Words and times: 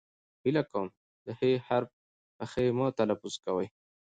هیله 0.43 0.63
کوم 0.71 0.87
د 1.25 1.27
ښ 1.37 1.39
حرف 1.67 1.89
په 2.37 2.43
خ 2.51 2.53
مه 2.77 2.87
تلفظ 2.99 3.33
کوئ.! 3.45 3.67